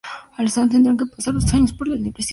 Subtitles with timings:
[0.57, 2.29] Aún tendrán que pasar dos años más para la liberación de Cervantes.